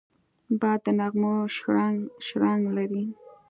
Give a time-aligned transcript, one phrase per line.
[0.59, 1.33] باد د نغمو
[2.25, 3.05] شرنګ لري